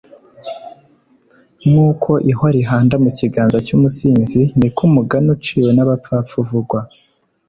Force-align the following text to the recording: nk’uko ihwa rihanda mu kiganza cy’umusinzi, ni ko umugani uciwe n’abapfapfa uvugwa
nk’uko 1.67 2.11
ihwa 2.31 2.49
rihanda 2.57 2.95
mu 3.03 3.09
kiganza 3.17 3.57
cy’umusinzi, 3.65 4.39
ni 4.59 4.69
ko 4.75 4.81
umugani 4.89 5.27
uciwe 5.35 5.69
n’abapfapfa 5.73 6.35
uvugwa 6.43 6.79